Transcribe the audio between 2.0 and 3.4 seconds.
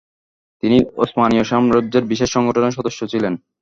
বিশেষ সংগঠনের সদস্য ছিলেন।